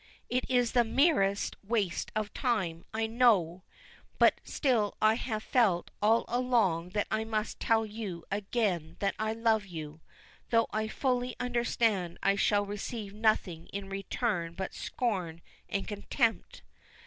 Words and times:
It 0.31 0.45
is 0.49 0.71
the 0.71 0.83
merest 0.83 1.55
waste 1.63 2.11
of 2.15 2.33
time, 2.33 2.85
I 2.91 3.05
know; 3.05 3.61
but 4.17 4.41
still 4.43 4.97
I 4.99 5.13
have 5.13 5.43
felt 5.43 5.91
all 6.01 6.25
along 6.27 6.89
that 6.97 7.05
I 7.11 7.23
must 7.23 7.59
tell 7.59 7.85
you 7.85 8.25
again 8.31 8.95
that 8.97 9.13
I 9.19 9.33
love 9.33 9.67
you, 9.67 10.01
though 10.49 10.65
I 10.73 10.87
fully 10.87 11.35
understand 11.39 12.17
I 12.23 12.35
shall 12.35 12.65
receive 12.65 13.13
nothing 13.13 13.67
in 13.67 13.89
return 13.89 14.55
but 14.55 14.73
scorn 14.73 15.39
and 15.69 15.87
contempt. 15.87 16.63